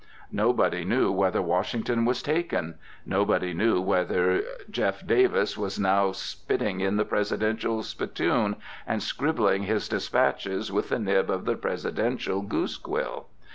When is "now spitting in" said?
5.79-6.97